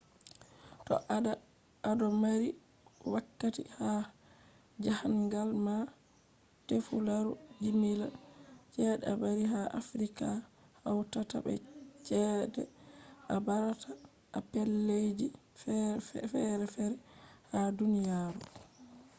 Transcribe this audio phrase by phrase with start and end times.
[0.87, 0.95] to
[1.89, 2.49] ado mari
[3.13, 3.91] wakkati ha
[4.83, 5.77] jahangal ma
[6.67, 8.07] tefu laru jimila
[8.73, 10.27] chede a bari ha afirika
[10.83, 11.53] hautata be
[12.07, 12.63] ceede
[13.35, 13.91] a barata
[14.37, 15.27] a pellel ji
[16.31, 16.89] ferefere
[17.51, 18.39] ha duniyaro